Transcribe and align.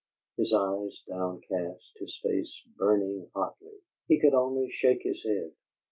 His 0.35 0.51
eyes 0.51 0.99
downcast, 1.07 1.91
his 1.99 2.17
face 2.23 2.49
burning 2.75 3.29
hotly, 3.35 3.81
he 4.07 4.19
could 4.19 4.33
only 4.33 4.67
shake 4.71 5.03
his 5.03 5.23
head. 5.23 5.51